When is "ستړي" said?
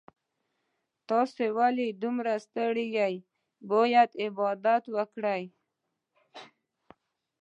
2.45-2.85